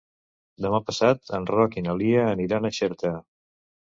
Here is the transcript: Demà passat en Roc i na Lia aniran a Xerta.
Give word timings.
Demà 0.65 0.77
passat 0.87 1.29
en 1.39 1.45
Roc 1.51 1.77
i 1.81 1.85
na 1.89 1.97
Lia 2.01 2.25
aniran 2.33 2.67
a 2.67 2.73
Xerta. 2.79 3.13